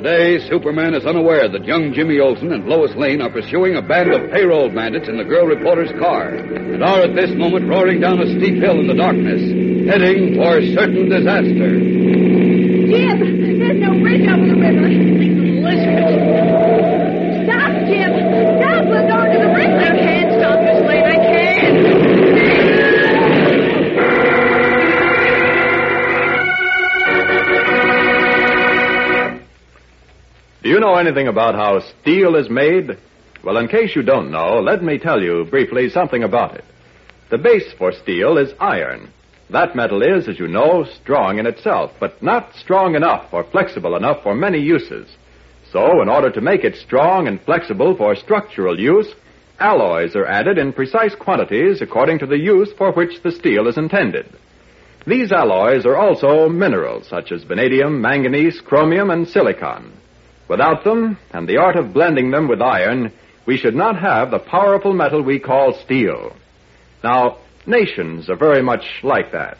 Today, 0.00 0.40
Superman 0.48 0.94
is 0.94 1.04
unaware 1.04 1.46
that 1.46 1.66
young 1.66 1.92
Jimmy 1.92 2.20
Olsen 2.20 2.56
and 2.56 2.64
Lois 2.64 2.96
Lane 2.96 3.20
are 3.20 3.28
pursuing 3.28 3.76
a 3.76 3.82
band 3.82 4.08
of 4.16 4.32
payroll 4.32 4.72
bandits 4.72 5.12
in 5.12 5.18
the 5.18 5.28
girl 5.28 5.44
reporter's 5.44 5.92
car, 6.00 6.32
and 6.40 6.82
are 6.82 7.04
at 7.04 7.14
this 7.14 7.28
moment 7.36 7.68
roaring 7.68 8.00
down 8.00 8.16
a 8.16 8.24
steep 8.24 8.64
hill 8.64 8.80
in 8.80 8.88
the 8.88 8.96
darkness, 8.96 9.44
heading 9.92 10.40
for 10.40 10.56
certain 10.72 11.04
disaster. 11.04 11.84
Jim, 12.88 13.60
there's 13.60 13.76
no 13.76 13.92
bridge 14.00 14.24
over 14.24 14.48
the 14.48 14.56
river. 14.56 14.88
Stop, 17.44 17.72
Jim. 17.84 18.10
Stop. 18.56 18.80
We're 18.88 19.04
going 19.04 19.36
to 19.36 19.38
the 19.44 19.52
bridge. 19.52 19.84
I 19.84 20.00
can't 20.00 20.32
stop 20.40 20.64
this 20.64 20.80
lane. 20.80 21.04
I 21.04 21.20
can't. 21.28 22.09
Do 30.70 30.74
you 30.74 30.80
know 30.80 30.94
anything 30.94 31.26
about 31.26 31.56
how 31.56 31.80
steel 31.80 32.36
is 32.36 32.48
made? 32.48 32.96
Well, 33.42 33.56
in 33.56 33.66
case 33.66 33.96
you 33.96 34.02
don't 34.02 34.30
know, 34.30 34.60
let 34.60 34.84
me 34.84 35.00
tell 35.00 35.20
you 35.20 35.44
briefly 35.50 35.90
something 35.90 36.22
about 36.22 36.54
it. 36.54 36.64
The 37.28 37.38
base 37.38 37.72
for 37.76 37.90
steel 37.90 38.38
is 38.38 38.54
iron. 38.60 39.10
That 39.50 39.74
metal 39.74 40.00
is, 40.00 40.28
as 40.28 40.38
you 40.38 40.46
know, 40.46 40.84
strong 41.02 41.40
in 41.40 41.46
itself, 41.46 41.90
but 41.98 42.22
not 42.22 42.54
strong 42.54 42.94
enough 42.94 43.34
or 43.34 43.42
flexible 43.42 43.96
enough 43.96 44.22
for 44.22 44.36
many 44.36 44.60
uses. 44.60 45.08
So, 45.72 46.02
in 46.02 46.08
order 46.08 46.30
to 46.30 46.40
make 46.40 46.62
it 46.62 46.76
strong 46.76 47.26
and 47.26 47.40
flexible 47.40 47.96
for 47.96 48.14
structural 48.14 48.78
use, 48.78 49.12
alloys 49.58 50.14
are 50.14 50.26
added 50.26 50.56
in 50.56 50.72
precise 50.72 51.16
quantities 51.16 51.82
according 51.82 52.20
to 52.20 52.26
the 52.26 52.38
use 52.38 52.70
for 52.78 52.92
which 52.92 53.24
the 53.24 53.32
steel 53.32 53.66
is 53.66 53.76
intended. 53.76 54.32
These 55.04 55.32
alloys 55.32 55.84
are 55.84 55.96
also 55.96 56.48
minerals 56.48 57.08
such 57.08 57.32
as 57.32 57.42
vanadium, 57.42 58.00
manganese, 58.00 58.60
chromium, 58.60 59.10
and 59.10 59.26
silicon. 59.26 59.94
Without 60.50 60.82
them, 60.82 61.16
and 61.30 61.48
the 61.48 61.58
art 61.58 61.76
of 61.76 61.94
blending 61.94 62.32
them 62.32 62.48
with 62.48 62.60
iron, 62.60 63.12
we 63.46 63.56
should 63.56 63.76
not 63.76 63.96
have 64.00 64.32
the 64.32 64.40
powerful 64.40 64.92
metal 64.92 65.22
we 65.22 65.38
call 65.38 65.74
steel. 65.74 66.32
Now, 67.04 67.38
nations 67.68 68.28
are 68.28 68.34
very 68.34 68.60
much 68.60 68.84
like 69.04 69.30
that. 69.30 69.58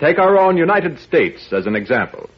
Take 0.00 0.18
our 0.18 0.36
own 0.36 0.56
United 0.56 0.98
States 0.98 1.52
as 1.52 1.66
an 1.66 1.76
example. 1.76 2.28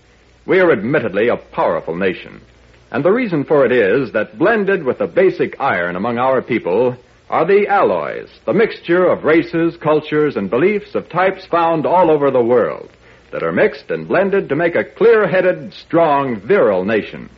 We 0.44 0.60
are 0.60 0.70
admittedly 0.70 1.28
a 1.28 1.38
powerful 1.38 1.97
nation. 1.97 2.42
And 2.91 3.03
the 3.03 3.10
reason 3.10 3.44
for 3.44 3.65
it 3.65 3.72
is 3.72 4.12
that 4.12 4.38
blended 4.38 4.84
with 4.84 4.98
the 4.98 5.06
basic 5.06 5.59
iron 5.59 5.97
among 5.97 6.19
our 6.19 6.42
people 6.42 6.98
are 7.31 7.47
the 7.47 7.66
alloys, 7.69 8.28
the 8.44 8.53
mixture 8.53 9.06
of 9.06 9.25
races, 9.25 9.78
cultures, 9.78 10.36
and 10.36 10.50
beliefs 10.50 10.94
of 10.94 11.09
types 11.09 11.47
found 11.47 11.86
all 11.86 12.10
over 12.10 12.31
the 12.31 12.44
world 12.44 12.91
that 13.32 13.42
are 13.42 13.50
mixed 13.50 13.91
and 13.91 14.06
blended 14.06 14.50
to 14.50 14.56
make 14.56 14.75
a 14.75 14.84
clear-headed, 14.84 15.72
strong, 15.72 16.38
virile 16.47 16.84
nation. 16.84 17.31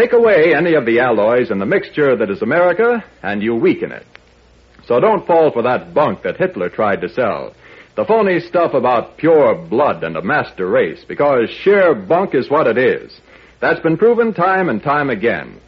Take 0.00 0.14
away 0.14 0.54
any 0.56 0.72
of 0.76 0.86
the 0.86 1.00
alloys 1.00 1.50
in 1.50 1.58
the 1.58 1.66
mixture 1.66 2.16
that 2.16 2.30
is 2.30 2.40
America, 2.40 3.04
and 3.22 3.42
you 3.42 3.54
weaken 3.54 3.92
it. 3.92 4.06
So 4.86 4.98
don't 4.98 5.26
fall 5.26 5.52
for 5.52 5.60
that 5.64 5.92
bunk 5.92 6.22
that 6.22 6.38
Hitler 6.38 6.70
tried 6.70 7.02
to 7.02 7.10
sell. 7.10 7.52
The 7.96 8.06
phony 8.06 8.40
stuff 8.40 8.72
about 8.72 9.18
pure 9.18 9.54
blood 9.54 10.02
and 10.02 10.16
a 10.16 10.22
master 10.22 10.66
race, 10.66 11.04
because 11.06 11.50
sheer 11.50 11.94
bunk 11.94 12.34
is 12.34 12.48
what 12.48 12.66
it 12.66 12.78
is. 12.78 13.20
That's 13.60 13.80
been 13.80 13.98
proven 13.98 14.32
time 14.32 14.70
and 14.70 14.82
time 14.82 15.10
again. 15.10 15.60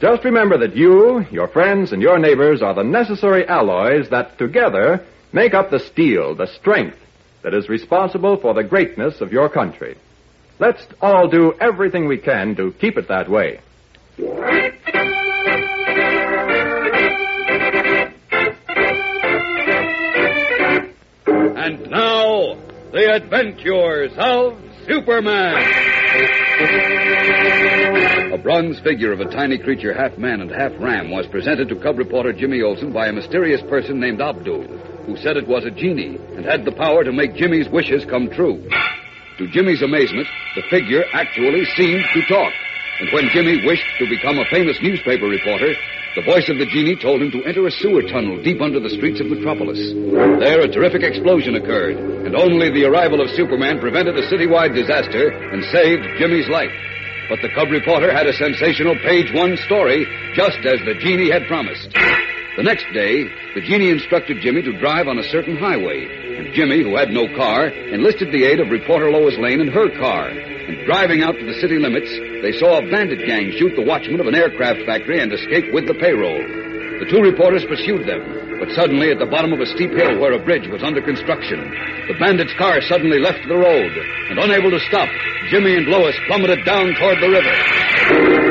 Just 0.00 0.24
remember 0.24 0.58
that 0.58 0.74
you, 0.74 1.24
your 1.30 1.46
friends, 1.46 1.92
and 1.92 2.02
your 2.02 2.18
neighbors 2.18 2.62
are 2.62 2.74
the 2.74 2.82
necessary 2.82 3.46
alloys 3.46 4.10
that 4.10 4.36
together 4.36 5.06
make 5.32 5.54
up 5.54 5.70
the 5.70 5.78
steel, 5.78 6.34
the 6.34 6.52
strength 6.58 6.98
that 7.44 7.54
is 7.54 7.68
responsible 7.68 8.36
for 8.36 8.52
the 8.52 8.64
greatness 8.64 9.20
of 9.20 9.30
your 9.30 9.48
country. 9.48 9.96
Let's 10.58 10.84
all 11.00 11.28
do 11.28 11.54
everything 11.60 12.08
we 12.08 12.18
can 12.18 12.56
to 12.56 12.74
keep 12.80 12.98
it 12.98 13.06
that 13.06 13.30
way. 13.30 13.60
And 14.18 14.24
now, 21.90 22.56
the 22.92 23.12
adventures 23.12 24.12
of 24.16 24.58
Superman. 24.86 25.62
A 28.32 28.38
bronze 28.38 28.80
figure 28.80 29.12
of 29.12 29.20
a 29.20 29.26
tiny 29.26 29.58
creature, 29.58 29.92
half 29.92 30.16
man 30.16 30.40
and 30.40 30.50
half 30.50 30.72
ram, 30.80 31.10
was 31.10 31.26
presented 31.26 31.68
to 31.68 31.76
cub 31.76 31.98
reporter 31.98 32.32
Jimmy 32.32 32.62
Olsen 32.62 32.94
by 32.94 33.08
a 33.08 33.12
mysterious 33.12 33.60
person 33.68 34.00
named 34.00 34.22
Abdul, 34.22 34.62
who 35.04 35.18
said 35.18 35.36
it 35.36 35.46
was 35.46 35.66
a 35.66 35.70
genie 35.70 36.18
and 36.36 36.46
had 36.46 36.64
the 36.64 36.72
power 36.72 37.04
to 37.04 37.12
make 37.12 37.34
Jimmy's 37.34 37.68
wishes 37.68 38.06
come 38.06 38.30
true. 38.30 38.66
To 39.36 39.46
Jimmy's 39.48 39.82
amazement, 39.82 40.26
the 40.54 40.62
figure 40.70 41.04
actually 41.12 41.66
seemed 41.76 42.06
to 42.14 42.22
talk. 42.26 42.54
And 43.00 43.12
when 43.12 43.28
Jimmy 43.28 43.60
wished 43.66 43.86
to 43.98 44.08
become 44.08 44.38
a 44.38 44.48
famous 44.48 44.80
newspaper 44.80 45.26
reporter, 45.26 45.74
the 46.16 46.24
voice 46.24 46.48
of 46.48 46.56
the 46.56 46.64
genie 46.64 46.96
told 46.96 47.20
him 47.20 47.30
to 47.30 47.44
enter 47.44 47.66
a 47.66 47.70
sewer 47.70 48.00
tunnel 48.00 48.40
deep 48.42 48.62
under 48.62 48.80
the 48.80 48.88
streets 48.88 49.20
of 49.20 49.28
Metropolis. 49.28 49.76
There, 50.40 50.64
a 50.64 50.72
terrific 50.72 51.02
explosion 51.02 51.56
occurred, 51.56 51.98
and 52.24 52.34
only 52.34 52.72
the 52.72 52.88
arrival 52.88 53.20
of 53.20 53.28
Superman 53.36 53.80
prevented 53.80 54.16
a 54.16 54.24
citywide 54.32 54.74
disaster 54.74 55.28
and 55.28 55.62
saved 55.68 56.08
Jimmy's 56.16 56.48
life. 56.48 56.72
But 57.28 57.42
the 57.42 57.52
cub 57.52 57.68
reporter 57.68 58.08
had 58.16 58.26
a 58.26 58.32
sensational 58.32 58.96
page 59.04 59.28
one 59.34 59.58
story, 59.68 60.08
just 60.32 60.64
as 60.64 60.80
the 60.88 60.96
genie 60.96 61.30
had 61.30 61.44
promised. 61.48 61.92
The 62.56 62.64
next 62.64 62.86
day, 62.94 63.28
the 63.54 63.60
genie 63.60 63.90
instructed 63.90 64.40
Jimmy 64.40 64.62
to 64.62 64.78
drive 64.80 65.08
on 65.08 65.18
a 65.18 65.28
certain 65.28 65.58
highway, 65.58 66.08
Jimmy, 66.54 66.82
who 66.82 66.96
had 66.96 67.10
no 67.10 67.28
car, 67.36 67.68
enlisted 67.68 68.32
the 68.32 68.44
aid 68.44 68.60
of 68.60 68.70
reporter 68.70 69.10
Lois 69.10 69.36
Lane 69.38 69.60
in 69.60 69.68
her 69.68 69.88
car. 69.96 70.28
And 70.28 70.84
driving 70.86 71.22
out 71.22 71.38
to 71.38 71.46
the 71.46 71.60
city 71.60 71.78
limits, 71.78 72.10
they 72.42 72.52
saw 72.58 72.78
a 72.78 72.90
bandit 72.90 73.24
gang 73.26 73.52
shoot 73.56 73.76
the 73.76 73.84
watchman 73.84 74.20
of 74.20 74.26
an 74.26 74.34
aircraft 74.34 74.84
factory 74.84 75.20
and 75.20 75.32
escape 75.32 75.72
with 75.72 75.86
the 75.86 75.94
payroll. 75.94 76.42
The 76.98 77.08
two 77.12 77.20
reporters 77.20 77.64
pursued 77.68 78.08
them, 78.08 78.58
but 78.58 78.72
suddenly 78.72 79.10
at 79.10 79.18
the 79.18 79.28
bottom 79.28 79.52
of 79.52 79.60
a 79.60 79.66
steep 79.66 79.92
hill 79.92 80.18
where 80.18 80.32
a 80.32 80.42
bridge 80.42 80.66
was 80.68 80.82
under 80.82 81.02
construction, 81.02 81.60
the 82.08 82.16
bandit's 82.18 82.56
car 82.56 82.80
suddenly 82.88 83.20
left 83.20 83.46
the 83.46 83.56
road, 83.56 83.92
and 84.30 84.38
unable 84.38 84.70
to 84.70 84.80
stop, 84.88 85.08
Jimmy 85.50 85.76
and 85.76 85.86
Lois 85.86 86.16
plummeted 86.26 86.64
down 86.64 86.94
toward 86.96 87.20
the 87.20 87.28
river. 87.28 88.45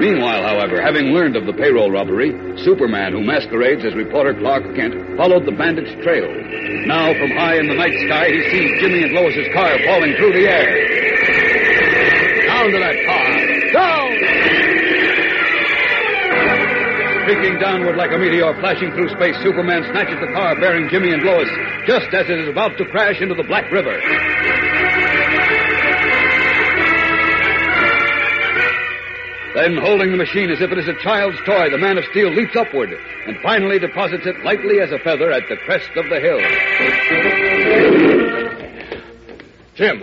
Meanwhile, 0.00 0.42
however, 0.48 0.80
having 0.80 1.12
learned 1.12 1.36
of 1.36 1.44
the 1.44 1.52
payroll 1.52 1.92
robbery, 1.92 2.32
Superman, 2.64 3.12
who 3.12 3.20
masquerades 3.20 3.84
as 3.84 3.92
reporter 3.92 4.32
Clark 4.32 4.64
Kent, 4.74 4.96
followed 5.18 5.44
the 5.44 5.52
bandit's 5.52 5.92
trail. 6.00 6.24
Now, 6.88 7.12
from 7.12 7.28
high 7.36 7.60
in 7.60 7.68
the 7.68 7.76
night 7.76 7.92
sky, 8.08 8.32
he 8.32 8.40
sees 8.48 8.80
Jimmy 8.80 9.04
and 9.04 9.12
Lois's 9.12 9.52
car 9.52 9.76
falling 9.84 10.16
through 10.16 10.32
the 10.32 10.48
air. 10.48 10.72
Down 12.48 12.72
to 12.72 12.78
that 12.80 12.96
car! 13.04 13.28
Down! 13.76 14.08
Streaking 17.28 17.60
downward 17.60 18.00
like 18.00 18.12
a 18.12 18.16
meteor 18.16 18.56
flashing 18.58 18.96
through 18.96 19.12
space, 19.20 19.36
Superman 19.44 19.84
snatches 19.92 20.16
the 20.16 20.32
car 20.32 20.56
bearing 20.58 20.88
Jimmy 20.88 21.12
and 21.12 21.22
Lois 21.22 21.50
just 21.86 22.08
as 22.16 22.24
it 22.24 22.40
is 22.40 22.48
about 22.48 22.72
to 22.78 22.86
crash 22.86 23.20
into 23.20 23.34
the 23.34 23.44
Black 23.44 23.70
River. 23.70 24.00
Then, 29.54 29.76
holding 29.78 30.10
the 30.12 30.16
machine 30.16 30.50
as 30.50 30.60
if 30.60 30.70
it 30.70 30.78
is 30.78 30.86
a 30.88 30.94
child's 31.02 31.38
toy, 31.44 31.70
the 31.70 31.78
Man 31.78 31.98
of 31.98 32.04
Steel 32.12 32.30
leaps 32.32 32.54
upward 32.56 32.90
and 33.26 33.36
finally 33.42 33.78
deposits 33.80 34.24
it 34.26 34.44
lightly 34.44 34.80
as 34.80 34.92
a 34.92 34.98
feather 35.00 35.32
at 35.32 35.42
the 35.48 35.56
crest 35.56 35.90
of 35.96 36.04
the 36.08 36.20
hill. 36.20 36.38
Jim, 39.74 40.02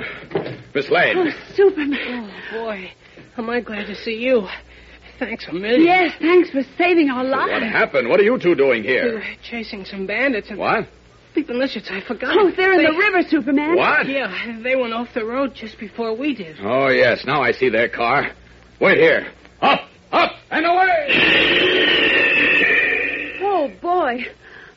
Miss 0.73 0.89
Lane. 0.89 1.17
Oh, 1.17 1.31
Superman. 1.53 2.29
Oh, 2.51 2.57
boy. 2.65 2.91
Am 3.37 3.49
I 3.49 3.61
glad 3.61 3.87
to 3.87 3.95
see 3.95 4.15
you. 4.17 4.47
thanks 5.19 5.45
a 5.47 5.53
million. 5.53 5.83
Yes, 5.83 6.13
thanks 6.19 6.49
for 6.49 6.63
saving 6.77 7.09
our 7.09 7.23
lives. 7.23 7.51
What 7.51 7.63
happened? 7.63 8.09
What 8.09 8.19
are 8.19 8.23
you 8.23 8.37
two 8.39 8.55
doing 8.55 8.81
We 8.83 8.87
here? 8.89 9.13
were 9.15 9.23
chasing 9.43 9.85
some 9.85 10.05
bandits 10.07 10.49
and 10.49 10.59
What? 10.59 10.87
sleeping 11.33 11.57
lizards. 11.59 11.87
I 11.91 12.01
forgot. 12.01 12.35
Oh, 12.37 12.51
they're 12.51 12.73
in 12.73 12.79
They- 12.79 12.85
the 12.91 12.97
river, 12.97 13.21
Superman. 13.29 13.75
What? 13.75 14.07
Yeah, 14.09 14.57
they 14.61 14.75
went 14.75 14.93
off 14.93 15.13
the 15.13 15.23
road 15.25 15.53
just 15.55 15.77
before 15.79 16.13
we 16.15 16.33
did. 16.33 16.57
Oh, 16.61 16.89
yes. 16.89 17.23
Now 17.25 17.41
I 17.43 17.51
see 17.51 17.69
their 17.69 17.87
car. 17.87 18.31
Wait 18.79 18.97
here. 18.97 19.27
Up, 19.61 19.81
up, 20.11 20.31
and 20.51 20.65
away! 20.65 21.07
Oh, 23.41 23.71
boy. 23.81 24.25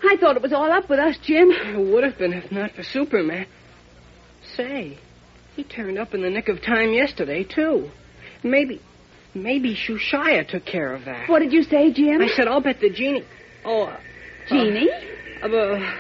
I 0.03 0.17
thought 0.17 0.37
it 0.37 0.43
was 0.43 0.53
all 0.53 0.71
up 0.73 0.89
with 0.89 0.99
us, 0.99 1.17
Jim. 1.23 1.51
It 1.51 1.93
would 1.93 2.05
have 2.05 2.17
been 2.19 2.33
if 2.33 2.51
not 2.51 2.73
for 2.73 2.83
Superman. 2.83 3.47
Say, 4.57 4.99
he 5.55 5.65
turned 5.65 5.99
up 5.99 6.15
in 6.15 6.23
the 6.23 6.31
nick 6.31 6.49
of 6.49 6.63
time 6.63 6.93
yesterday, 6.93 7.45
too. 7.45 7.91
Maybe, 8.43 8.81
maybe 9.35 9.77
Shushaya 9.77 10.49
took 10.49 10.65
care 10.65 10.95
of 10.95 11.05
that. 11.05 11.29
What 11.29 11.41
did 11.41 11.53
you 11.53 11.63
say, 11.63 11.93
Jim? 11.93 12.23
I 12.23 12.29
said, 12.29 12.49
I'll 12.49 12.63
bet 12.63 12.81
the 12.81 12.89
genie. 12.91 13.25
Oh, 13.65 13.83
uh, 13.85 14.01
Jeannie? 14.49 14.89
uh, 15.43 15.47
uh, 15.47 15.93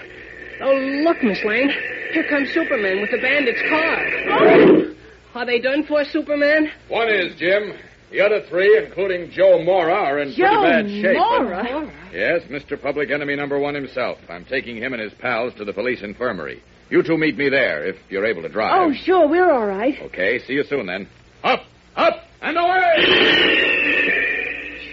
oh, 0.62 0.74
look, 1.04 1.22
Miss 1.22 1.44
Lane. 1.44 1.70
Here 2.12 2.26
comes 2.28 2.50
Superman 2.50 3.00
with 3.02 3.10
the 3.10 3.18
bandit's 3.18 3.60
car. 3.68 4.04
Oh, 4.30 4.94
Are 5.34 5.46
they 5.46 5.60
done 5.60 5.84
for, 5.84 6.04
Superman? 6.04 6.70
One 6.88 7.08
is, 7.08 7.36
Jim. 7.38 7.74
The 8.10 8.20
other 8.20 8.42
three, 8.48 8.76
including 8.84 9.30
Joe 9.30 9.62
Mora, 9.62 9.94
are 9.94 10.18
in 10.18 10.32
Joe 10.32 10.62
pretty 10.62 11.00
bad 11.00 11.02
shape. 11.02 11.16
Mora? 11.16 11.92
Yes, 12.12 12.42
Mr. 12.50 12.80
Public 12.80 13.10
Enemy 13.10 13.36
number 13.36 13.58
one 13.58 13.74
himself. 13.74 14.18
I'm 14.28 14.44
taking 14.44 14.76
him 14.76 14.92
and 14.92 15.00
his 15.00 15.12
pals 15.14 15.54
to 15.58 15.64
the 15.64 15.72
police 15.72 16.02
infirmary. 16.02 16.60
You 16.90 17.04
two 17.04 17.16
meet 17.16 17.36
me 17.38 17.48
there 17.48 17.84
if 17.86 17.96
you're 18.08 18.26
able 18.26 18.42
to 18.42 18.48
drive. 18.48 18.72
Oh, 18.74 18.92
sure, 18.92 19.28
we're 19.28 19.48
all 19.48 19.64
right. 19.66 19.94
Okay, 20.06 20.40
see 20.40 20.54
you 20.54 20.64
soon 20.64 20.86
then. 20.86 21.08
Up, 21.44 21.60
up, 21.94 22.24
and 22.42 22.58
away! 22.58 22.96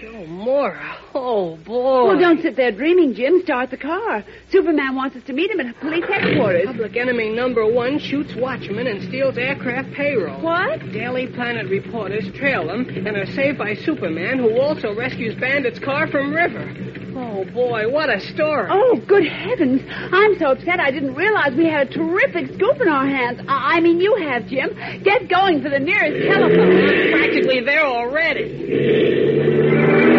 Joe 0.00 0.24
Mora. 0.26 0.96
Oh, 1.12 1.56
boy. 1.56 2.06
Well, 2.06 2.16
don't 2.28 2.42
sit 2.42 2.56
there 2.56 2.70
dreaming, 2.70 3.14
Jim. 3.14 3.40
Start 3.42 3.70
the 3.70 3.78
car. 3.78 4.22
Superman 4.50 4.94
wants 4.94 5.16
us 5.16 5.22
to 5.24 5.32
meet 5.32 5.50
him 5.50 5.60
at 5.60 5.80
police 5.80 6.04
headquarters. 6.06 6.66
Public 6.66 6.94
enemy 6.96 7.30
number 7.30 7.66
one 7.66 7.98
shoots 7.98 8.34
watchmen 8.36 8.86
and 8.86 9.02
steals 9.08 9.38
aircraft 9.38 9.94
payroll. 9.94 10.42
What? 10.42 10.80
Daily 10.92 11.28
Planet 11.28 11.70
reporters 11.70 12.30
trail 12.34 12.66
them 12.66 12.86
and 12.90 13.16
are 13.16 13.24
saved 13.32 13.56
by 13.56 13.72
Superman, 13.74 14.40
who 14.40 14.60
also 14.60 14.94
rescues 14.94 15.34
Bandit's 15.40 15.78
car 15.78 16.06
from 16.08 16.34
river. 16.34 16.70
Oh, 17.16 17.46
boy, 17.46 17.90
what 17.90 18.14
a 18.14 18.20
story. 18.20 18.68
Oh, 18.70 19.00
good 19.08 19.26
heavens. 19.26 19.80
I'm 19.88 20.38
so 20.38 20.50
upset 20.52 20.80
I 20.80 20.90
didn't 20.90 21.14
realize 21.14 21.54
we 21.56 21.64
had 21.64 21.88
a 21.88 21.90
terrific 21.90 22.52
scoop 22.54 22.78
in 22.80 22.88
our 22.88 23.06
hands. 23.06 23.40
I, 23.48 23.78
I 23.78 23.80
mean, 23.80 24.00
you 24.00 24.14
have, 24.28 24.46
Jim. 24.46 24.68
Get 25.02 25.30
going 25.30 25.62
for 25.62 25.70
the 25.70 25.78
nearest 25.78 26.28
telephone. 26.28 26.76
I'm 26.76 27.10
practically 27.10 27.60
there 27.64 27.86
already. 27.86 30.17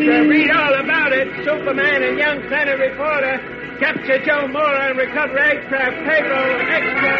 Extra, 0.00 0.24
mm. 0.24 0.30
read 0.30 0.50
all 0.50 0.74
about 0.82 1.12
it. 1.12 1.28
Superman 1.44 2.02
and 2.02 2.18
Young 2.18 2.40
Planet 2.48 2.78
reporter 2.80 3.38
capture 3.78 4.24
Joe 4.24 4.48
Mora 4.48 4.90
and 4.90 4.98
recover 4.98 5.38
aircraft 5.38 5.96
payroll 6.08 6.60
extra. 6.70 7.10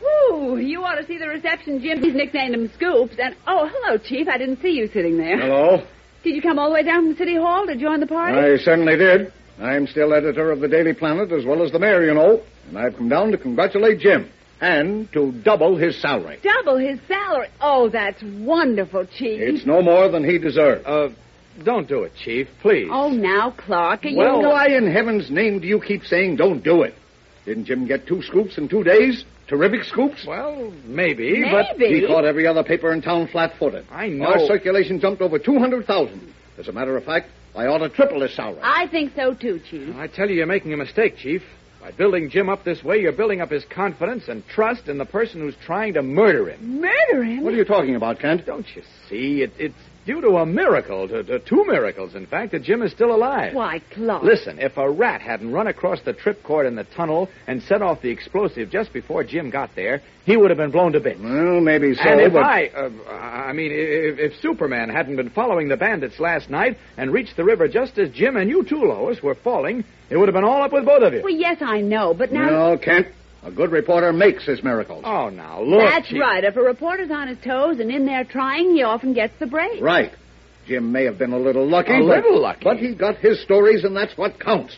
Whew, 0.00 0.56
you 0.58 0.82
ought 0.82 0.96
to 0.96 1.06
see 1.06 1.18
the 1.18 1.28
reception 1.28 1.80
Jim. 1.82 2.02
He's 2.02 2.14
nicknamed 2.14 2.54
him 2.54 2.70
Scoops. 2.74 3.16
And, 3.18 3.36
oh, 3.46 3.68
hello, 3.70 3.98
Chief. 3.98 4.28
I 4.28 4.38
didn't 4.38 4.62
see 4.62 4.70
you 4.70 4.88
sitting 4.88 5.18
there. 5.18 5.38
Hello. 5.38 5.82
Did 6.24 6.34
you 6.34 6.42
come 6.42 6.58
all 6.58 6.68
the 6.68 6.74
way 6.74 6.82
down 6.82 7.08
from 7.08 7.16
City 7.16 7.36
Hall 7.36 7.66
to 7.66 7.76
join 7.76 8.00
the 8.00 8.06
party? 8.06 8.38
I 8.38 8.56
certainly 8.58 8.96
did. 8.96 9.32
I'm 9.60 9.86
still 9.86 10.14
editor 10.14 10.50
of 10.50 10.60
the 10.60 10.68
Daily 10.68 10.94
Planet 10.94 11.30
as 11.30 11.44
well 11.44 11.62
as 11.62 11.72
the 11.72 11.78
mayor, 11.78 12.04
you 12.04 12.14
know. 12.14 12.40
And 12.68 12.78
I've 12.78 12.96
come 12.96 13.08
down 13.08 13.32
to 13.32 13.38
congratulate 13.38 13.98
Jim 14.00 14.30
and 14.62 15.12
to 15.12 15.32
double 15.42 15.76
his 15.76 16.00
salary. 16.00 16.38
Double 16.42 16.78
his 16.78 16.98
salary. 17.08 17.48
Oh, 17.60 17.88
that's 17.90 18.22
wonderful, 18.22 19.04
Chief. 19.06 19.40
It's 19.40 19.66
no 19.66 19.82
more 19.82 20.08
than 20.08 20.24
he 20.24 20.38
deserves. 20.38 20.86
Uh, 20.86 21.08
don't 21.64 21.88
do 21.88 22.04
it, 22.04 22.12
Chief, 22.24 22.46
please. 22.62 22.88
Oh, 22.90 23.10
now, 23.10 23.50
Clark, 23.50 24.04
are 24.04 24.08
you... 24.08 24.16
well, 24.16 24.40
why 24.40 24.68
in 24.68 24.90
heaven's 24.90 25.30
name 25.30 25.58
do 25.58 25.66
you 25.66 25.80
keep 25.80 26.04
saying 26.04 26.36
don't 26.36 26.62
do 26.62 26.82
it? 26.82 26.94
Didn't 27.44 27.64
Jim 27.64 27.86
get 27.88 28.06
two 28.06 28.22
scoops 28.22 28.56
in 28.56 28.68
two 28.68 28.84
days? 28.84 29.24
Terrific 29.48 29.82
scoops? 29.82 30.24
Well, 30.26 30.72
maybe, 30.84 31.42
but 31.50 31.76
Maybe. 31.76 32.00
He 32.00 32.06
caught 32.06 32.24
every 32.24 32.46
other 32.46 32.62
paper 32.62 32.92
in 32.92 33.02
town 33.02 33.26
flat-footed. 33.26 33.86
I 33.90 34.06
know. 34.06 34.26
Our 34.26 34.46
circulation 34.46 35.00
jumped 35.00 35.20
over 35.20 35.40
200,000. 35.40 36.34
As 36.56 36.68
a 36.68 36.72
matter 36.72 36.96
of 36.96 37.04
fact, 37.04 37.28
I 37.56 37.66
ought 37.66 37.78
to 37.78 37.88
triple 37.88 38.22
his 38.22 38.34
salary. 38.34 38.60
I 38.62 38.86
think 38.86 39.12
so, 39.16 39.34
too, 39.34 39.60
Chief. 39.68 39.94
I 39.96 40.06
tell 40.06 40.30
you, 40.30 40.36
you're 40.36 40.46
making 40.46 40.72
a 40.72 40.76
mistake, 40.76 41.16
Chief. 41.18 41.42
By 41.82 41.90
building 41.90 42.30
Jim 42.30 42.48
up 42.48 42.62
this 42.62 42.84
way, 42.84 43.00
you're 43.00 43.10
building 43.10 43.40
up 43.40 43.50
his 43.50 43.64
confidence 43.64 44.28
and 44.28 44.46
trust 44.46 44.86
in 44.86 44.98
the 44.98 45.04
person 45.04 45.40
who's 45.40 45.56
trying 45.66 45.94
to 45.94 46.02
murder 46.02 46.48
him. 46.48 46.80
Murder 46.80 47.24
him? 47.24 47.42
What 47.42 47.54
are 47.54 47.56
you 47.56 47.64
talking 47.64 47.96
about, 47.96 48.20
Kent? 48.20 48.46
Don't 48.46 48.66
you 48.76 48.82
see? 49.08 49.42
It, 49.42 49.50
it's 49.58 49.74
due 50.04 50.20
to 50.20 50.36
a 50.38 50.46
miracle, 50.46 51.08
to, 51.08 51.22
to 51.22 51.38
two 51.38 51.64
miracles, 51.66 52.14
in 52.14 52.26
fact, 52.26 52.52
that 52.52 52.62
Jim 52.62 52.82
is 52.82 52.92
still 52.92 53.14
alive. 53.14 53.54
Why, 53.54 53.80
Clark. 53.92 54.22
Listen, 54.22 54.58
if 54.58 54.76
a 54.76 54.90
rat 54.90 55.20
hadn't 55.20 55.52
run 55.52 55.66
across 55.66 56.00
the 56.02 56.12
tripcord 56.12 56.66
in 56.66 56.74
the 56.74 56.84
tunnel 56.84 57.28
and 57.46 57.62
set 57.62 57.82
off 57.82 58.02
the 58.02 58.10
explosive 58.10 58.70
just 58.70 58.92
before 58.92 59.24
Jim 59.24 59.50
got 59.50 59.74
there, 59.74 60.02
he 60.24 60.36
would 60.36 60.50
have 60.50 60.58
been 60.58 60.70
blown 60.70 60.92
to 60.92 61.00
bits. 61.00 61.20
Well, 61.20 61.60
maybe 61.60 61.94
so, 61.94 62.02
and 62.02 62.20
if 62.20 62.32
but... 62.32 62.42
I, 62.44 62.68
uh, 62.68 62.90
I 63.12 63.52
mean, 63.52 63.70
if, 63.72 64.18
if 64.18 64.40
Superman 64.40 64.88
hadn't 64.88 65.16
been 65.16 65.30
following 65.30 65.68
the 65.68 65.76
bandits 65.76 66.18
last 66.20 66.50
night 66.50 66.78
and 66.96 67.12
reached 67.12 67.36
the 67.36 67.44
river 67.44 67.68
just 67.68 67.98
as 67.98 68.10
Jim 68.10 68.36
and 68.36 68.48
you 68.48 68.64
two, 68.64 68.82
Lois, 68.84 69.22
were 69.22 69.34
falling, 69.34 69.84
it 70.10 70.16
would 70.16 70.28
have 70.28 70.34
been 70.34 70.44
all 70.44 70.62
up 70.62 70.72
with 70.72 70.84
both 70.84 71.02
of 71.02 71.12
you. 71.12 71.22
Well, 71.22 71.34
yes, 71.34 71.58
I 71.60 71.80
know, 71.80 72.14
but 72.14 72.32
now... 72.32 72.48
No, 72.48 72.78
Kent. 72.78 73.08
A 73.44 73.50
good 73.50 73.72
reporter 73.72 74.12
makes 74.12 74.44
his 74.44 74.62
miracles. 74.62 75.02
Oh, 75.04 75.28
now 75.28 75.60
look. 75.62 75.80
That's 75.80 76.08
Chief. 76.08 76.20
right. 76.20 76.44
If 76.44 76.56
a 76.56 76.62
reporter's 76.62 77.10
on 77.10 77.26
his 77.28 77.38
toes 77.44 77.80
and 77.80 77.90
in 77.90 78.06
there 78.06 78.24
trying, 78.24 78.70
he 78.74 78.82
often 78.82 79.14
gets 79.14 79.34
the 79.40 79.46
break. 79.46 79.82
Right. 79.82 80.12
Jim 80.66 80.92
may 80.92 81.04
have 81.04 81.18
been 81.18 81.32
a 81.32 81.38
little 81.38 81.66
lucky. 81.66 81.92
A 81.92 81.98
but- 81.98 82.22
little 82.24 82.40
lucky. 82.40 82.62
But 82.64 82.76
he 82.78 82.94
got 82.94 83.16
his 83.16 83.42
stories, 83.42 83.82
and 83.84 83.96
that's 83.96 84.16
what 84.16 84.38
counts. 84.38 84.76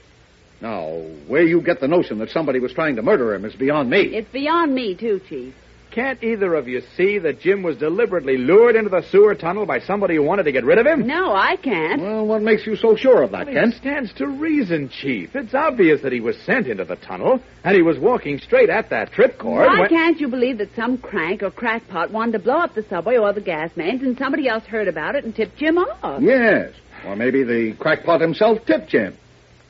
Now, 0.63 0.89
where 1.27 1.43
you 1.43 1.61
get 1.61 1.81
the 1.81 1.89
notion 1.89 2.19
that 2.21 2.31
somebody 2.31 2.59
was 2.59 2.73
trying 2.73 2.97
to 2.97 3.03
murder 3.03 3.35
him 3.35 3.45
is 3.45 3.55
beyond 3.55 3.91
me. 3.91 4.01
It's 4.15 4.33
beyond 4.33 4.75
me, 4.75 4.95
too, 4.95 5.21
Chief. 5.29 5.53
Can't 5.95 6.21
either 6.25 6.57
of 6.57 6.67
you 6.67 6.83
see 6.97 7.19
that 7.21 7.39
Jim 7.39 7.63
was 7.63 7.77
deliberately 7.77 8.37
lured 8.37 8.75
into 8.75 8.91
the 8.91 9.03
sewer 9.11 9.37
tunnel 9.37 9.65
by 9.65 9.79
somebody 9.79 10.17
who 10.17 10.25
wanted 10.25 10.43
to 10.43 10.51
get 10.51 10.65
rid 10.65 10.79
of 10.79 10.85
him? 10.85 11.07
No, 11.07 11.33
I 11.33 11.55
can't. 11.55 12.03
Well, 12.03 12.27
what 12.27 12.43
makes 12.43 12.67
you 12.67 12.75
so 12.75 12.97
sure 12.97 13.23
of 13.23 13.31
that, 13.31 13.47
Well, 13.47 13.55
Kent? 13.55 13.75
It 13.75 13.77
stands 13.77 14.13
to 14.15 14.27
reason, 14.27 14.89
Chief. 14.89 15.37
It's 15.37 15.55
obvious 15.55 16.03
that 16.03 16.11
he 16.11 16.19
was 16.21 16.37
sent 16.39 16.67
into 16.67 16.85
the 16.85 16.97
tunnel, 16.97 17.39
and 17.63 17.77
he 17.77 17.83
was 17.83 17.97
walking 17.97 18.41
straight 18.41 18.71
at 18.71 18.91
that 18.91 19.13
tripcord. 19.13 19.67
Why 19.69 19.79
when- 19.83 19.89
can't 19.89 20.21
you 20.21 20.27
believe 20.27 20.59
that 20.59 20.75
some 20.75 20.99
crank 20.99 21.45
or 21.45 21.53
crackpot 21.53 22.11
wanted 22.11 22.33
to 22.33 22.39
blow 22.41 22.57
up 22.59 22.75
the 22.75 22.83
subway 22.91 23.17
or 23.17 23.33
the 23.33 23.41
gas 23.41 23.71
mains 23.77 24.03
and 24.03 24.19
somebody 24.19 24.49
else 24.49 24.65
heard 24.65 24.89
about 24.89 25.15
it 25.15 25.23
and 25.23 25.33
tipped 25.33 25.57
Jim 25.59 25.79
off? 25.79 26.21
Yes. 26.21 26.73
Or 27.07 27.15
maybe 27.15 27.45
the 27.45 27.75
crackpot 27.75 28.21
himself 28.21 28.67
tipped 28.67 28.89
Jim. 28.89 29.15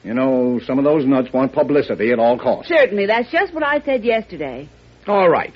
You 0.02 0.14
know, 0.14 0.58
some 0.64 0.78
of 0.78 0.84
those 0.84 1.04
nuts 1.04 1.34
want 1.34 1.52
publicity 1.52 2.12
at 2.12 2.18
all 2.18 2.38
costs. 2.38 2.70
Certainly, 2.70 3.04
that's 3.06 3.30
just 3.30 3.52
what 3.52 3.62
I 3.62 3.80
said 3.80 4.04
yesterday. 4.04 4.70
All 5.06 5.28
right. 5.28 5.52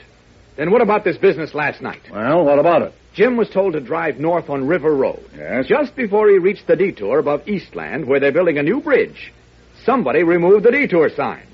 Then 0.59 0.73
what 0.73 0.83
about 0.83 1.05
this 1.05 1.17
business 1.17 1.55
last 1.55 1.81
night? 1.81 2.03
Well, 2.11 2.45
what 2.45 2.59
about 2.59 2.83
it? 2.83 2.93
Jim 3.15 3.37
was 3.37 3.49
told 3.49 3.75
to 3.75 3.81
drive 3.81 4.19
north 4.19 4.51
on 4.51 4.67
River 4.67 4.93
Road. 4.93 5.25
Yes. 5.37 5.67
Just 5.67 5.95
before 5.95 6.29
he 6.29 6.39
reached 6.39 6.67
the 6.67 6.75
detour 6.75 7.21
above 7.21 7.49
Eastland, 7.49 8.07
where 8.09 8.19
they're 8.19 8.33
building 8.33 8.59
a 8.59 8.63
new 8.65 8.81
bridge, 8.81 9.33
somebody 9.85 10.25
removed 10.25 10.65
the 10.65 10.73
detour 10.73 11.11
signs. 11.11 11.45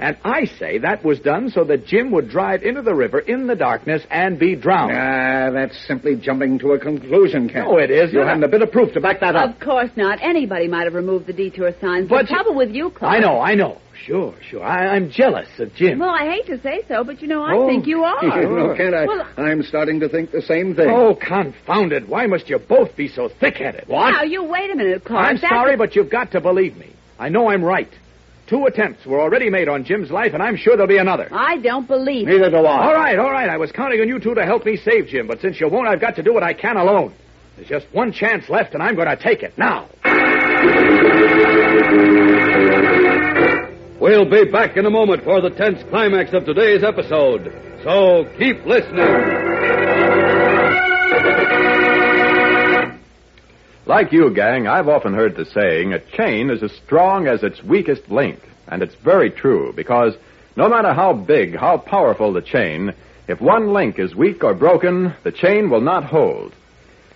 And 0.00 0.16
I 0.24 0.44
say 0.44 0.78
that 0.78 1.04
was 1.04 1.18
done 1.20 1.50
so 1.50 1.64
that 1.64 1.86
Jim 1.86 2.10
would 2.12 2.28
drive 2.30 2.62
into 2.64 2.82
the 2.82 2.94
river 2.94 3.18
in 3.20 3.46
the 3.46 3.56
darkness 3.56 4.02
and 4.10 4.38
be 4.38 4.54
drowned. 4.54 4.92
Ah, 4.92 5.50
that's 5.52 5.76
simply 5.86 6.14
jumping 6.16 6.58
to 6.60 6.72
a 6.72 6.78
conclusion, 6.78 7.48
Kent. 7.48 7.66
No, 7.68 7.78
it 7.78 7.90
isn't. 7.90 8.14
You 8.14 8.20
haven't 8.24 8.44
a 8.44 8.48
bit 8.48 8.62
of 8.62 8.70
proof 8.72 8.92
to 8.94 9.00
back 9.00 9.20
that 9.20 9.34
up. 9.34 9.54
Of 9.54 9.60
course 9.60 9.90
not. 9.96 10.18
Anybody 10.22 10.68
might 10.68 10.84
have 10.84 10.94
removed 10.94 11.26
the 11.26 11.32
detour 11.32 11.72
signs. 11.80 12.08
But 12.08 12.28
the 12.28 12.34
trouble 12.34 12.54
with 12.54 12.70
you, 12.70 12.90
Clark. 12.90 13.12
I 13.12 13.18
know, 13.18 13.40
I 13.40 13.54
know. 13.54 13.78
Sure, 14.06 14.34
sure. 14.48 14.62
I, 14.62 14.94
I'm 14.96 15.10
jealous 15.10 15.48
of 15.58 15.74
Jim. 15.74 15.98
Well, 15.98 16.08
I 16.10 16.24
hate 16.30 16.46
to 16.46 16.60
say 16.62 16.82
so, 16.88 17.04
but 17.04 17.20
you 17.20 17.28
know, 17.28 17.42
I 17.42 17.54
Oh. 17.54 17.66
think 17.66 17.86
you 17.86 18.04
are. 18.04 18.24
you 18.24 18.48
know, 18.48 18.74
Kent, 18.74 18.94
I, 18.94 19.06
Well- 19.06 19.26
I'm 19.36 19.62
starting 19.62 20.00
to 20.00 20.08
think 20.08 20.30
the 20.30 20.40
same 20.42 20.74
thing. 20.74 20.88
Oh, 20.88 21.14
confound 21.14 21.92
it. 21.92 22.08
Why 22.08 22.26
must 22.26 22.48
you 22.48 22.58
both 22.58 22.96
be 22.96 23.08
so 23.08 23.28
thick-headed? 23.28 23.88
Now, 23.88 24.22
you 24.22 24.44
wait 24.44 24.70
a 24.70 24.76
minute, 24.76 25.04
Clark. 25.04 25.26
I'm 25.26 25.36
That's 25.36 25.48
sorry, 25.52 25.74
a- 25.74 25.76
but 25.76 25.94
you've 25.96 26.10
got 26.10 26.30
to 26.32 26.40
believe 26.40 26.76
me. 26.76 26.92
I 27.18 27.28
know 27.28 27.50
I'm 27.50 27.62
right. 27.64 27.90
Two 28.46 28.64
attempts 28.64 29.04
were 29.04 29.20
already 29.20 29.50
made 29.50 29.68
on 29.68 29.84
Jim's 29.84 30.10
life, 30.10 30.32
and 30.32 30.42
I'm 30.42 30.56
sure 30.56 30.74
there'll 30.76 30.88
be 30.88 30.96
another. 30.96 31.28
I 31.30 31.58
don't 31.58 31.86
believe 31.86 32.26
it. 32.26 32.30
Neither 32.30 32.50
do 32.50 32.56
I. 32.64 32.86
All 32.86 32.94
right, 32.94 33.18
all 33.18 33.30
right. 33.30 33.48
I 33.50 33.58
was 33.58 33.70
counting 33.72 34.00
on 34.00 34.08
you 34.08 34.18
two 34.20 34.34
to 34.34 34.44
help 34.46 34.64
me 34.64 34.76
save 34.76 35.08
Jim, 35.08 35.26
but 35.26 35.40
since 35.42 35.60
you 35.60 35.68
won't, 35.68 35.86
I've 35.88 36.00
got 36.00 36.16
to 36.16 36.22
do 36.22 36.32
what 36.32 36.42
I 36.42 36.54
can 36.54 36.76
alone. 36.78 37.12
There's 37.56 37.68
just 37.68 37.86
one 37.92 38.12
chance 38.12 38.48
left, 38.48 38.72
and 38.74 38.82
I'm 38.82 38.94
going 38.94 39.08
to 39.08 39.16
take 39.16 39.42
it 39.42 39.58
now. 39.58 39.88
We'll 44.00 44.30
be 44.30 44.44
back 44.44 44.76
in 44.76 44.86
a 44.86 44.90
moment 44.90 45.24
for 45.24 45.40
the 45.40 45.50
tense 45.50 45.82
climax 45.90 46.32
of 46.32 46.44
today's 46.44 46.84
episode. 46.84 47.52
So 47.82 48.30
keep 48.38 48.64
listening. 48.64 49.08
Like 53.86 54.12
you, 54.12 54.32
gang, 54.32 54.68
I've 54.68 54.88
often 54.88 55.14
heard 55.14 55.34
the 55.34 55.46
saying, 55.46 55.94
a 55.94 55.98
chain 55.98 56.48
is 56.48 56.62
as 56.62 56.70
strong 56.84 57.26
as 57.26 57.42
its 57.42 57.60
weakest 57.64 58.08
link. 58.08 58.38
And 58.68 58.84
it's 58.84 58.94
very 58.94 59.30
true, 59.30 59.72
because 59.74 60.14
no 60.54 60.68
matter 60.68 60.94
how 60.94 61.12
big, 61.12 61.56
how 61.56 61.78
powerful 61.78 62.32
the 62.32 62.40
chain, 62.40 62.94
if 63.26 63.40
one 63.40 63.72
link 63.72 63.98
is 63.98 64.14
weak 64.14 64.44
or 64.44 64.54
broken, 64.54 65.12
the 65.24 65.32
chain 65.32 65.70
will 65.70 65.80
not 65.80 66.04
hold. 66.04 66.54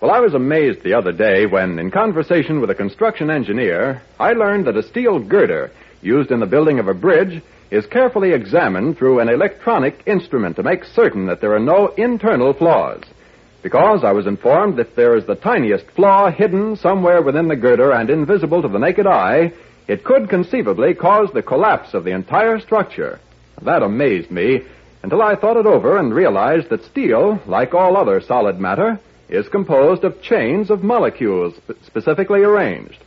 Well, 0.00 0.10
I 0.10 0.18
was 0.18 0.34
amazed 0.34 0.82
the 0.82 0.94
other 0.94 1.12
day 1.12 1.46
when, 1.46 1.78
in 1.78 1.92
conversation 1.92 2.60
with 2.60 2.70
a 2.70 2.74
construction 2.74 3.30
engineer, 3.30 4.02
I 4.18 4.32
learned 4.32 4.66
that 4.66 4.76
a 4.76 4.82
steel 4.82 5.20
girder 5.20 5.70
used 6.02 6.30
in 6.30 6.40
the 6.40 6.46
building 6.46 6.78
of 6.78 6.88
a 6.88 6.94
bridge 6.94 7.42
is 7.70 7.86
carefully 7.86 8.32
examined 8.32 8.98
through 8.98 9.20
an 9.20 9.28
electronic 9.28 10.02
instrument 10.06 10.56
to 10.56 10.62
make 10.62 10.84
certain 10.84 11.26
that 11.26 11.40
there 11.40 11.54
are 11.54 11.60
no 11.60 11.88
internal 11.88 12.52
flaws. 12.52 13.02
Because 13.62 14.04
I 14.04 14.12
was 14.12 14.26
informed 14.26 14.76
that 14.78 14.96
there 14.96 15.16
is 15.16 15.24
the 15.24 15.36
tiniest 15.36 15.86
flaw 15.92 16.30
hidden 16.30 16.76
somewhere 16.76 17.22
within 17.22 17.48
the 17.48 17.56
girder 17.56 17.92
and 17.92 18.10
invisible 18.10 18.60
to 18.60 18.68
the 18.68 18.78
naked 18.78 19.06
eye, 19.06 19.52
it 19.88 20.04
could 20.04 20.28
conceivably 20.28 20.94
cause 20.94 21.30
the 21.32 21.42
collapse 21.42 21.94
of 21.94 22.04
the 22.04 22.10
entire 22.10 22.58
structure. 22.60 23.20
That 23.62 23.82
amazed 23.82 24.30
me 24.30 24.62
until 25.02 25.22
I 25.22 25.36
thought 25.36 25.56
it 25.56 25.66
over 25.66 25.96
and 25.96 26.14
realized 26.14 26.68
that 26.70 26.84
steel, 26.84 27.40
like 27.46 27.74
all 27.74 27.96
other 27.96 28.20
solid 28.20 28.58
matter, 28.58 29.00
is 29.28 29.48
composed 29.48 30.04
of 30.04 30.22
chains 30.22 30.70
of 30.70 30.82
molecules 30.82 31.54
specifically 31.86 32.42
arranged. 32.42 32.98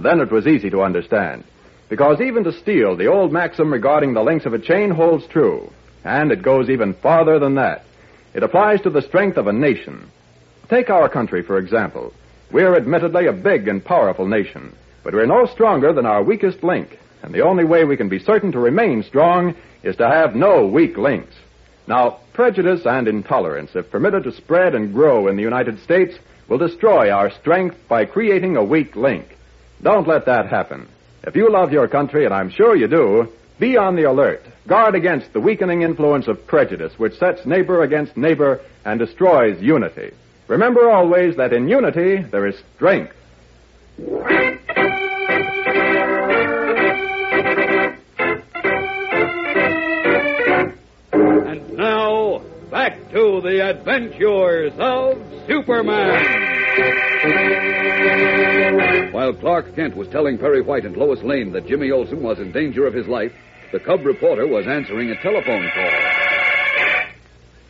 Then 0.00 0.20
it 0.20 0.30
was 0.30 0.46
easy 0.46 0.70
to 0.70 0.82
understand. 0.82 1.44
Because 1.90 2.20
even 2.20 2.44
to 2.44 2.52
steel, 2.52 2.96
the 2.96 3.08
old 3.08 3.32
maxim 3.32 3.70
regarding 3.70 4.14
the 4.14 4.22
links 4.22 4.46
of 4.46 4.54
a 4.54 4.58
chain 4.58 4.90
holds 4.90 5.26
true. 5.26 5.70
And 6.04 6.32
it 6.32 6.40
goes 6.40 6.70
even 6.70 6.94
farther 6.94 7.38
than 7.38 7.56
that. 7.56 7.84
It 8.32 8.44
applies 8.44 8.80
to 8.82 8.90
the 8.90 9.02
strength 9.02 9.36
of 9.36 9.48
a 9.48 9.52
nation. 9.52 10.08
Take 10.68 10.88
our 10.88 11.08
country, 11.08 11.42
for 11.42 11.58
example. 11.58 12.14
We're 12.52 12.76
admittedly 12.76 13.26
a 13.26 13.32
big 13.32 13.66
and 13.66 13.84
powerful 13.84 14.26
nation, 14.26 14.74
but 15.02 15.14
we're 15.14 15.26
no 15.26 15.46
stronger 15.46 15.92
than 15.92 16.06
our 16.06 16.22
weakest 16.22 16.62
link. 16.62 16.96
And 17.22 17.34
the 17.34 17.42
only 17.42 17.64
way 17.64 17.84
we 17.84 17.96
can 17.96 18.08
be 18.08 18.20
certain 18.20 18.52
to 18.52 18.60
remain 18.60 19.02
strong 19.02 19.56
is 19.82 19.96
to 19.96 20.08
have 20.08 20.36
no 20.36 20.66
weak 20.66 20.96
links. 20.96 21.34
Now, 21.88 22.20
prejudice 22.34 22.86
and 22.86 23.08
intolerance, 23.08 23.72
if 23.74 23.90
permitted 23.90 24.24
to 24.24 24.32
spread 24.32 24.76
and 24.76 24.92
grow 24.94 25.26
in 25.26 25.34
the 25.34 25.42
United 25.42 25.80
States, 25.80 26.16
will 26.48 26.58
destroy 26.58 27.10
our 27.10 27.30
strength 27.30 27.76
by 27.88 28.04
creating 28.04 28.56
a 28.56 28.64
weak 28.64 28.94
link. 28.94 29.36
Don't 29.82 30.06
let 30.06 30.26
that 30.26 30.46
happen. 30.46 30.86
If 31.22 31.36
you 31.36 31.50
love 31.50 31.72
your 31.72 31.86
country, 31.86 32.24
and 32.24 32.32
I'm 32.32 32.50
sure 32.50 32.74
you 32.74 32.88
do, 32.88 33.28
be 33.58 33.76
on 33.76 33.94
the 33.94 34.04
alert. 34.04 34.42
Guard 34.66 34.94
against 34.94 35.32
the 35.34 35.40
weakening 35.40 35.82
influence 35.82 36.28
of 36.28 36.46
prejudice, 36.46 36.98
which 36.98 37.18
sets 37.18 37.44
neighbor 37.44 37.82
against 37.82 38.16
neighbor 38.16 38.60
and 38.84 38.98
destroys 38.98 39.60
unity. 39.60 40.12
Remember 40.48 40.90
always 40.90 41.36
that 41.36 41.52
in 41.52 41.68
unity 41.68 42.22
there 42.22 42.46
is 42.46 42.56
strength. 42.76 43.14
And 51.12 51.72
now, 51.74 52.42
back 52.70 53.10
to 53.12 53.40
the 53.42 53.68
adventures 53.68 54.72
of 54.78 55.18
Superman. 55.46 57.09
While 59.12 59.34
Clark 59.34 59.76
Kent 59.76 59.94
was 59.94 60.08
telling 60.08 60.38
Perry 60.38 60.62
White 60.62 60.86
and 60.86 60.96
Lois 60.96 61.22
Lane 61.22 61.52
that 61.52 61.66
Jimmy 61.66 61.90
Olsen 61.90 62.22
was 62.22 62.38
in 62.38 62.50
danger 62.50 62.86
of 62.86 62.94
his 62.94 63.06
life, 63.06 63.32
the 63.72 63.80
cub 63.80 64.06
reporter 64.06 64.46
was 64.46 64.66
answering 64.66 65.10
a 65.10 65.20
telephone 65.20 65.68
call. 65.74 65.90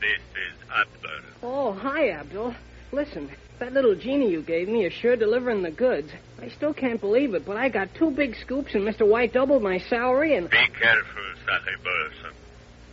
This 0.01 0.21
is 0.21 0.55
Abdul. 0.71 1.21
Oh, 1.43 1.73
hi, 1.73 2.11
Abdul. 2.11 2.55
Listen, 2.93 3.29
that 3.59 3.73
little 3.73 3.97
genie 3.97 4.31
you 4.31 4.41
gave 4.41 4.69
me 4.69 4.85
is 4.85 4.93
sure 4.93 5.17
delivering 5.17 5.63
the 5.63 5.73
goods. 5.73 6.13
I 6.41 6.51
still 6.51 6.73
can't 6.73 7.01
believe 7.01 7.35
it, 7.35 7.45
but 7.45 7.57
I 7.57 7.71
got 7.71 7.93
two 7.95 8.13
big 8.13 8.37
scoops 8.37 8.75
and 8.75 8.87
Mr. 8.87 9.05
White 9.05 9.33
doubled 9.33 9.65
my 9.65 9.79
salary 9.79 10.37
and... 10.37 10.49
Be 10.49 10.59
careful, 10.81 11.23
Sahib 11.45 11.81
Olsen. 11.85 12.37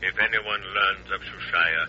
If 0.01 0.17
anyone 0.17 0.61
learns 0.61 1.11
of 1.13 1.21
Shushaya, 1.21 1.87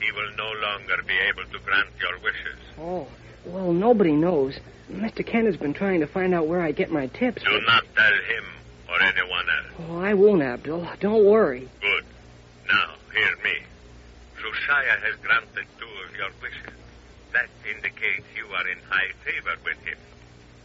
he 0.00 0.10
will 0.12 0.30
no 0.38 0.50
longer 0.62 1.02
be 1.06 1.18
able 1.28 1.44
to 1.52 1.58
grant 1.64 1.88
your 2.00 2.18
wishes. 2.20 2.58
Oh, 2.78 3.06
well, 3.46 3.72
nobody 3.72 4.12
knows. 4.12 4.58
Mr. 4.90 5.26
Kent 5.26 5.46
has 5.46 5.56
been 5.56 5.74
trying 5.74 6.00
to 6.00 6.06
find 6.06 6.34
out 6.34 6.46
where 6.46 6.60
I 6.60 6.72
get 6.72 6.90
my 6.90 7.06
tips. 7.08 7.42
Do 7.42 7.60
not 7.66 7.84
tell 7.94 8.12
him 8.12 8.44
or 8.88 9.02
anyone 9.02 9.46
else. 9.48 9.88
Oh, 9.90 9.98
I 9.98 10.14
won't, 10.14 10.42
Abdul. 10.42 10.86
Don't 11.00 11.24
worry. 11.24 11.68
Good. 11.80 12.04
Now, 12.68 12.94
hear 13.12 13.36
me. 13.42 13.58
Shushaya 14.36 15.00
has 15.02 15.16
granted 15.22 15.66
two 15.78 16.08
of 16.08 16.16
your 16.16 16.30
wishes. 16.42 16.74
That 17.32 17.48
indicates 17.68 18.24
you 18.36 18.46
are 18.54 18.68
in 18.68 18.78
high 18.88 19.10
favor 19.24 19.56
with 19.64 19.78
him, 19.84 19.98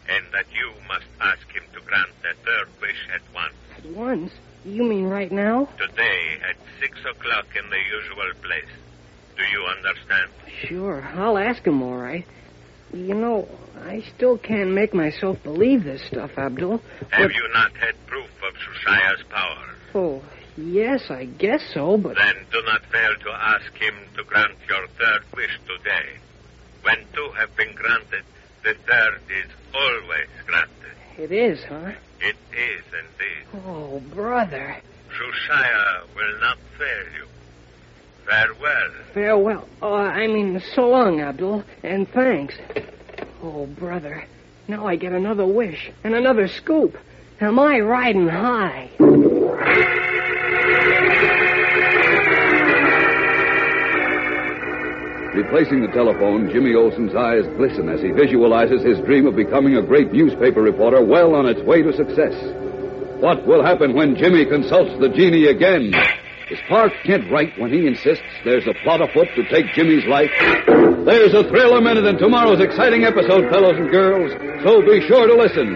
and 0.09 0.25
that 0.33 0.45
you 0.53 0.71
must 0.88 1.05
ask 1.19 1.47
him 1.51 1.63
to 1.73 1.81
grant 1.81 2.09
the 2.21 2.33
third 2.45 2.67
wish 2.79 3.07
at 3.13 3.21
once. 3.33 3.53
At 3.77 3.85
once? 3.85 4.31
You 4.63 4.83
mean 4.83 5.05
right 5.05 5.31
now? 5.31 5.67
Today 5.77 6.38
at 6.47 6.55
six 6.79 7.00
o'clock 7.00 7.47
in 7.55 7.67
the 7.69 7.79
usual 7.91 8.31
place. 8.43 8.69
Do 9.35 9.43
you 9.43 9.65
understand? 9.65 10.29
Sure. 10.67 11.01
I'll 11.15 11.38
ask 11.38 11.65
him, 11.65 11.81
all 11.81 11.97
right. 11.97 12.25
You 12.93 13.13
know, 13.15 13.48
I 13.86 14.03
still 14.15 14.38
can't 14.38 14.71
make 14.71 14.93
myself 14.93 15.41
believe 15.43 15.83
this 15.83 16.01
stuff, 16.07 16.31
Abdul. 16.38 16.81
Have 17.10 17.29
But- 17.29 17.36
you 17.36 17.48
not 17.53 17.71
had 17.77 17.95
proof 18.07 18.29
of 18.43 18.53
Shushaya's 18.55 19.24
power? 19.29 19.75
Oh, 19.95 20.21
yes, 20.57 21.10
I 21.10 21.25
guess 21.25 21.62
so, 21.74 21.98
but... 21.98 22.15
Then 22.17 22.36
do 22.51 22.62
not 22.65 22.83
fail 22.86 23.15
to 23.15 23.31
ask 23.31 23.74
him 23.75 23.95
to 24.17 24.24
grant 24.24 24.57
your 24.69 24.88
third 25.00 25.24
wish 25.36 25.57
today. 25.67 26.17
When 26.83 26.98
two 27.13 27.29
have 27.38 27.55
been 27.55 27.74
granted, 27.75 28.24
the 28.63 28.74
third 28.88 29.21
is 29.29 29.50
always 29.74 30.27
granted. 30.45 30.71
It 31.17 31.31
is, 31.31 31.63
huh? 31.63 31.91
It 32.19 32.36
is 32.53 32.83
indeed. 32.91 33.65
Oh, 33.65 34.01
brother. 34.13 34.77
Shushaya 35.12 36.03
will 36.15 36.39
not 36.39 36.57
fail 36.77 37.05
you. 37.17 37.27
Farewell. 38.27 38.91
Farewell. 39.13 39.67
Oh, 39.81 39.93
I 39.93 40.27
mean, 40.27 40.61
so 40.73 40.89
long, 40.89 41.21
Abdul, 41.21 41.63
and 41.83 42.07
thanks. 42.09 42.55
Oh, 43.43 43.65
brother. 43.65 44.25
Now 44.67 44.87
I 44.87 44.95
get 44.95 45.11
another 45.11 45.45
wish 45.45 45.91
and 46.03 46.13
another 46.15 46.47
scoop. 46.47 46.97
Am 47.41 47.59
I 47.59 47.79
riding 47.79 48.27
high? 48.27 48.89
Replacing 55.33 55.81
the 55.81 55.91
telephone, 55.93 56.51
Jimmy 56.51 56.75
Olsen's 56.75 57.15
eyes 57.15 57.45
glisten 57.55 57.87
as 57.87 58.01
he 58.01 58.11
visualizes 58.11 58.83
his 58.83 58.99
dream 59.05 59.25
of 59.25 59.35
becoming 59.35 59.75
a 59.77 59.81
great 59.81 60.11
newspaper 60.11 60.61
reporter 60.61 61.01
well 61.03 61.35
on 61.35 61.47
its 61.47 61.61
way 61.61 61.81
to 61.81 61.93
success. 61.93 62.35
What 63.21 63.47
will 63.47 63.63
happen 63.63 63.93
when 63.93 64.15
Jimmy 64.17 64.45
consults 64.45 64.91
the 64.99 65.09
genie 65.09 65.47
again? 65.47 65.93
Is 66.51 66.60
Clark 66.67 66.91
Kent 67.05 67.31
right 67.31 67.58
when 67.58 67.72
he 67.72 67.88
insists 67.88 68.25
there's 68.43 68.67
a 68.67 68.74
plot 68.84 69.01
afoot 69.01 69.29
to 69.38 69.48
take 69.48 69.74
Jimmy's 69.74 70.05
life? 70.05 70.29
There's 71.05 71.34
a 71.34 71.48
thrill 71.48 71.77
a 71.77 71.81
minute 71.81 72.03
in 72.03 72.17
tomorrow's 72.17 72.60
exciting 72.60 73.05
episode, 73.05 73.50
fellows 73.50 73.77
and 73.77 73.89
girls, 73.89 74.34
so 74.62 74.81
be 74.81 75.00
sure 75.08 75.27
to 75.27 75.34
listen. 75.34 75.70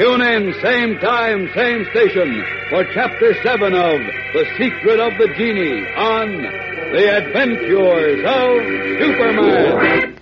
Tune 0.00 0.22
in, 0.22 0.54
same 0.62 0.98
time, 1.00 1.50
same 1.54 1.84
station, 1.90 2.42
for 2.70 2.86
Chapter 2.94 3.34
7 3.42 3.74
of 3.74 4.00
The 4.32 4.46
Secret 4.56 4.98
of 4.98 5.12
the 5.18 5.28
Genie 5.36 5.84
on 5.94 6.32
The 6.96 7.18
Adventures 7.18 8.24
of 8.24 8.64
Superman. 9.04 10.13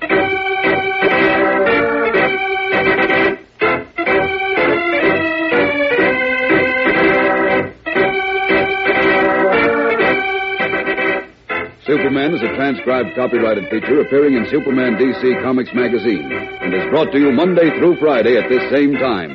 Superman 12.12 12.34
is 12.34 12.42
a 12.42 12.54
transcribed 12.56 13.16
copyrighted 13.16 13.70
feature 13.70 14.02
appearing 14.02 14.34
in 14.34 14.46
Superman 14.50 14.96
DC 14.96 15.42
Comics 15.42 15.72
magazine 15.72 16.30
and 16.30 16.74
is 16.74 16.84
brought 16.90 17.10
to 17.10 17.18
you 17.18 17.32
Monday 17.32 17.70
through 17.78 17.96
Friday 17.96 18.36
at 18.36 18.50
this 18.50 18.70
same 18.70 18.92
time. 18.92 19.30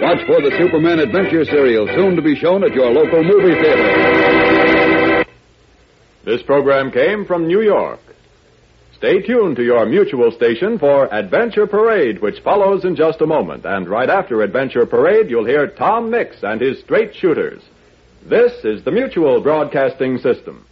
Watch 0.00 0.24
for 0.28 0.40
the 0.40 0.54
Superman 0.56 1.00
Adventure 1.00 1.44
serial 1.44 1.88
soon 1.88 2.14
to 2.14 2.22
be 2.22 2.36
shown 2.36 2.62
at 2.62 2.72
your 2.72 2.88
local 2.92 3.24
movie 3.24 3.60
theater. 3.60 5.24
This 6.24 6.40
program 6.42 6.92
came 6.92 7.26
from 7.26 7.48
New 7.48 7.62
York. 7.62 7.98
Stay 8.94 9.22
tuned 9.22 9.56
to 9.56 9.64
your 9.64 9.84
mutual 9.86 10.30
station 10.30 10.78
for 10.78 11.12
Adventure 11.12 11.66
Parade, 11.66 12.22
which 12.22 12.44
follows 12.44 12.84
in 12.84 12.94
just 12.94 13.20
a 13.20 13.26
moment. 13.26 13.64
And 13.64 13.88
right 13.88 14.08
after 14.08 14.42
Adventure 14.42 14.86
Parade, 14.86 15.30
you'll 15.30 15.46
hear 15.46 15.66
Tom 15.66 16.10
Mix 16.10 16.44
and 16.44 16.60
his 16.60 16.78
straight 16.78 17.12
shooters. 17.12 17.60
This 18.24 18.52
is 18.62 18.84
the 18.84 18.92
Mutual 18.92 19.40
Broadcasting 19.40 20.18
System. 20.18 20.64